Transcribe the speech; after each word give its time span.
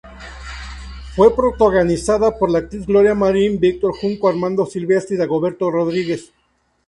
Fue 1.15 1.35
protagonizada 1.35 2.35
por 2.35 2.49
la 2.49 2.57
actriz 2.57 2.87
Gloria 2.87 3.13
Marín, 3.13 3.59
Víctor 3.59 3.93
Junco, 3.95 4.29
Armando 4.29 4.65
Silvestre 4.65 5.13
y 5.15 5.19
Dagoberto 5.19 5.69
Rodríguez. 5.69 6.33